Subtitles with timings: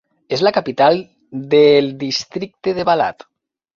[0.35, 0.97] És la capital
[1.53, 3.29] del districte de Balad.